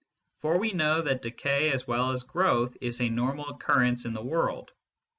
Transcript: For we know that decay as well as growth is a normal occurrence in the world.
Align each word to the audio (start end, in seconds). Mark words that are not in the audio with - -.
For 0.39 0.57
we 0.57 0.71
know 0.73 1.03
that 1.03 1.21
decay 1.21 1.69
as 1.71 1.85
well 1.85 2.09
as 2.09 2.23
growth 2.23 2.75
is 2.81 3.01
a 3.01 3.09
normal 3.09 3.49
occurrence 3.49 4.03
in 4.03 4.13
the 4.13 4.23
world. 4.23 4.71